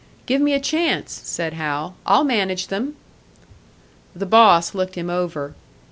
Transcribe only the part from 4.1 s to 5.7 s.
The boss looked him over.